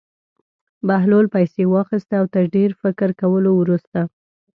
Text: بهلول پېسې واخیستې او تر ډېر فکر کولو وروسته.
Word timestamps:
بهلول 0.87 1.25
پېسې 1.35 1.63
واخیستې 1.67 2.13
او 2.19 2.25
تر 2.33 2.43
ډېر 2.55 2.69
فکر 2.81 3.09
کولو 3.21 3.51
وروسته. 3.55 3.99